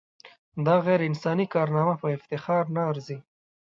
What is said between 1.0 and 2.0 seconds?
انساني کارنامه